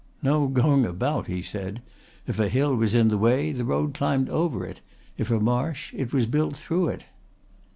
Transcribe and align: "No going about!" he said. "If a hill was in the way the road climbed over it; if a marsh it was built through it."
"No 0.23 0.47
going 0.47 0.83
about!" 0.83 1.27
he 1.27 1.43
said. 1.43 1.79
"If 2.25 2.39
a 2.39 2.49
hill 2.49 2.75
was 2.75 2.95
in 2.95 3.09
the 3.09 3.19
way 3.19 3.51
the 3.51 3.63
road 3.63 3.93
climbed 3.93 4.29
over 4.29 4.65
it; 4.65 4.81
if 5.15 5.29
a 5.29 5.39
marsh 5.39 5.93
it 5.95 6.11
was 6.11 6.25
built 6.25 6.57
through 6.57 6.87
it." 6.87 7.03